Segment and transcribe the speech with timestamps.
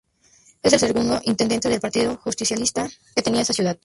[0.63, 3.77] Es el segundo Intendente del Partido Justicialista que tenía esa ciudad.